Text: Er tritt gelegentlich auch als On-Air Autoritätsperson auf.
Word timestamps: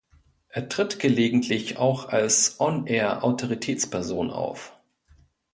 Er 0.49 0.67
tritt 0.67 0.97
gelegentlich 0.97 1.77
auch 1.77 2.09
als 2.09 2.59
On-Air 2.59 3.23
Autoritätsperson 3.23 4.31
auf. 4.31 4.75